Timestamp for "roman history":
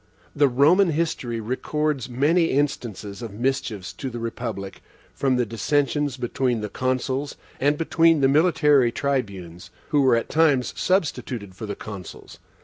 0.47-1.39